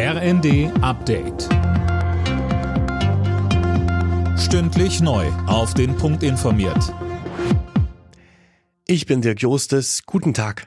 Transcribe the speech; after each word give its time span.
RND 0.00 0.70
Update. 0.80 1.48
Stündlich 4.38 5.00
neu. 5.00 5.26
Auf 5.48 5.74
den 5.74 5.96
Punkt 5.96 6.22
informiert. 6.22 6.94
Ich 8.86 9.06
bin 9.06 9.22
Dirk 9.22 9.42
Jostes. 9.42 10.04
Guten 10.06 10.34
Tag. 10.34 10.66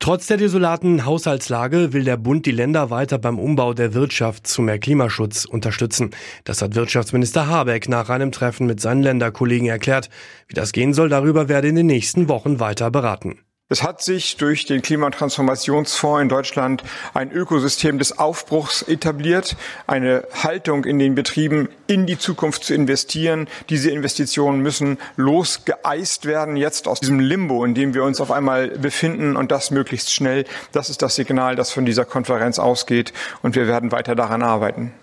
Trotz 0.00 0.26
der 0.26 0.36
desolaten 0.36 1.06
Haushaltslage 1.06 1.94
will 1.94 2.04
der 2.04 2.18
Bund 2.18 2.44
die 2.44 2.50
Länder 2.50 2.90
weiter 2.90 3.16
beim 3.16 3.38
Umbau 3.38 3.72
der 3.72 3.94
Wirtschaft 3.94 4.46
zu 4.46 4.60
mehr 4.60 4.78
Klimaschutz 4.78 5.46
unterstützen. 5.46 6.10
Das 6.44 6.60
hat 6.60 6.74
Wirtschaftsminister 6.74 7.46
Habeck 7.46 7.88
nach 7.88 8.10
einem 8.10 8.32
Treffen 8.32 8.66
mit 8.66 8.82
seinen 8.82 9.02
Länderkollegen 9.02 9.66
erklärt. 9.68 10.10
Wie 10.46 10.54
das 10.54 10.72
gehen 10.72 10.92
soll, 10.92 11.08
darüber 11.08 11.48
werde 11.48 11.68
in 11.68 11.76
den 11.76 11.86
nächsten 11.86 12.28
Wochen 12.28 12.60
weiter 12.60 12.90
beraten. 12.90 13.38
Es 13.72 13.84
hat 13.84 14.02
sich 14.02 14.36
durch 14.36 14.66
den 14.66 14.82
Klimatransformationsfonds 14.82 16.22
in 16.22 16.28
Deutschland 16.28 16.82
ein 17.14 17.30
Ökosystem 17.30 18.00
des 18.00 18.18
Aufbruchs 18.18 18.82
etabliert, 18.82 19.56
eine 19.86 20.24
Haltung 20.34 20.84
in 20.84 20.98
den 20.98 21.14
Betrieben, 21.14 21.68
in 21.86 22.04
die 22.04 22.18
Zukunft 22.18 22.64
zu 22.64 22.74
investieren. 22.74 23.46
Diese 23.68 23.92
Investitionen 23.92 24.60
müssen 24.60 24.98
losgeeist 25.14 26.26
werden, 26.26 26.56
jetzt 26.56 26.88
aus 26.88 26.98
diesem 26.98 27.20
Limbo, 27.20 27.64
in 27.64 27.74
dem 27.74 27.94
wir 27.94 28.02
uns 28.02 28.20
auf 28.20 28.32
einmal 28.32 28.70
befinden 28.70 29.36
und 29.36 29.52
das 29.52 29.70
möglichst 29.70 30.12
schnell. 30.12 30.46
Das 30.72 30.90
ist 30.90 31.00
das 31.00 31.14
Signal, 31.14 31.54
das 31.54 31.70
von 31.70 31.86
dieser 31.86 32.04
Konferenz 32.04 32.58
ausgeht 32.58 33.12
und 33.40 33.54
wir 33.54 33.68
werden 33.68 33.92
weiter 33.92 34.16
daran 34.16 34.42
arbeiten. 34.42 34.94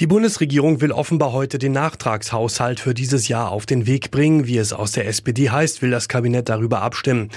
Die 0.00 0.08
Bundesregierung 0.08 0.80
will 0.80 0.90
offenbar 0.90 1.32
heute 1.32 1.58
den 1.58 1.70
Nachtragshaushalt 1.70 2.80
für 2.80 2.94
dieses 2.94 3.28
Jahr 3.28 3.52
auf 3.52 3.64
den 3.64 3.86
Weg 3.86 4.10
bringen. 4.10 4.44
Wie 4.48 4.58
es 4.58 4.72
aus 4.72 4.90
der 4.90 5.06
SPD 5.06 5.50
heißt, 5.50 5.82
will 5.82 5.92
das 5.92 6.08
Kabinett 6.08 6.48
darüber 6.48 6.82
abstimmen. 6.82 7.28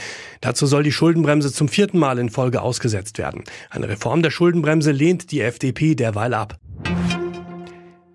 Dazu 0.41 0.66
soll 0.66 0.81
die 0.81 0.91
Schuldenbremse 0.91 1.53
zum 1.53 1.70
vierten 1.70 1.99
Mal 1.99 2.17
in 2.17 2.31
Folge 2.31 2.63
ausgesetzt 2.63 3.20
werden. 3.20 3.43
Eine 3.70 3.89
Reform 3.89 4.23
der 4.23 4.31
Schuldenbremse 4.31 4.91
lehnt 4.91 5.31
die 5.31 5.41
FDP 5.41 5.93
derweil 5.93 6.33
ab. 6.33 6.57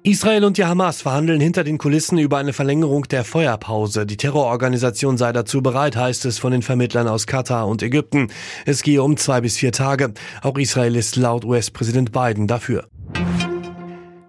Israel 0.03 0.45
und 0.45 0.59
die 0.59 0.65
Hamas 0.65 1.03
verhandeln 1.03 1.41
hinter 1.41 1.63
den 1.63 1.79
Kulissen 1.79 2.19
über 2.19 2.39
eine 2.39 2.53
Verlängerung 2.53 3.05
der 3.05 3.23
Feuerpause. 3.23 4.07
Die 4.07 4.17
Terrororganisation 4.17 5.19
sei 5.19 5.33
dazu 5.33 5.63
bereit, 5.63 5.95
heißt 5.95 6.25
es 6.25 6.41
von 6.41 6.51
den 6.51 6.63
Vermittlern 6.63 7.07
aus 7.07 7.29
Katar 7.29 7.69
und 7.69 7.85
Ägypten. 7.85 8.27
Es 8.67 8.83
gehe 8.83 9.05
um 9.05 9.17
zwei 9.17 9.41
bis 9.41 9.59
vier 9.59 9.71
Tage. 9.71 10.13
Auch 10.43 10.59
Israel 10.59 10.97
ist 10.97 11.15
laut 11.15 11.45
US-Präsident 11.45 12.11
Biden 12.11 12.49
dafür. 12.49 12.89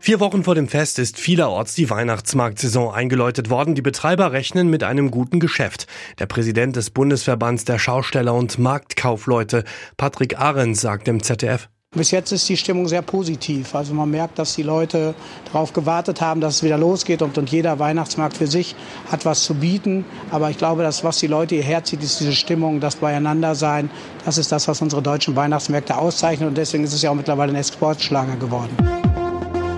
Vier 0.06 0.20
Wochen 0.20 0.44
vor 0.44 0.54
dem 0.54 0.68
Fest 0.68 1.00
ist 1.00 1.18
vielerorts 1.18 1.76
die 1.76 1.90
Weihnachtsmarktsaison 1.90 2.94
eingeläutet 2.94 3.50
worden. 3.50 3.74
Die 3.74 3.82
Betreiber 3.82 4.34
rechnen 4.34 4.70
mit 4.70 4.84
einem 4.84 5.12
guten 5.12 5.40
Geschäft. 5.40 5.88
Der 6.20 6.26
Präsident 6.26 6.76
des 6.76 6.90
Bundesverbands 6.90 7.64
der 7.64 7.80
Schausteller 7.80 8.34
und 8.34 8.60
Marktkaufleute, 8.60 9.64
Patrick 9.96 10.38
Ahrens, 10.38 10.82
sagt 10.82 11.08
im 11.08 11.24
ZDF. 11.24 11.70
Bis 11.96 12.12
jetzt 12.12 12.34
ist 12.34 12.50
die 12.50 12.58
Stimmung 12.58 12.90
sehr 12.90 13.02
positiv. 13.02 13.74
Also 13.76 13.94
man 13.94 14.12
merkt, 14.12 14.40
dass 14.40 14.56
die 14.56 14.64
Leute 14.64 15.16
darauf 15.46 15.72
gewartet 15.72 16.20
haben, 16.20 16.42
dass 16.42 16.56
es 16.56 16.64
wieder 16.64 16.78
losgeht 16.78 17.22
und, 17.22 17.38
und 17.38 17.50
jeder 17.50 17.80
Weihnachtsmarkt 17.80 18.36
für 18.36 18.48
sich 18.48 18.76
hat 19.10 19.24
was 19.24 19.46
zu 19.46 19.54
bieten. 19.54 20.04
Aber 20.32 20.50
ich 20.50 20.58
glaube, 20.58 20.84
dass 20.84 21.06
was 21.06 21.20
die 21.20 21.28
Leute 21.28 21.56
hierher 21.56 21.86
zieht, 21.86 22.04
ist 22.04 22.20
diese 22.20 22.34
Stimmung, 22.34 22.82
das 22.82 22.98
Beieinandersein. 22.98 23.90
Das 24.26 24.38
ist 24.38 24.52
das, 24.52 24.68
was 24.68 24.82
unsere 24.82 25.02
deutschen 25.02 25.38
Weihnachtsmärkte 25.38 25.98
auszeichnet 25.98 26.50
und 26.50 26.58
deswegen 26.58 26.84
ist 26.84 26.92
es 26.92 27.02
ja 27.02 27.10
auch 27.10 27.16
mittlerweile 27.16 27.52
eine 27.52 27.60
Exportschlange 27.60 28.36
geworden. 28.36 28.76